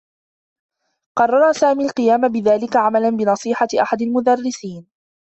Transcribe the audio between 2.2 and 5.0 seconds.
بذلك عملا بنصيحة أحد المدرّسين.